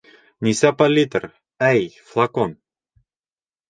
[0.47, 1.29] Нисә поллитр,
[1.71, 2.61] әй, флакон?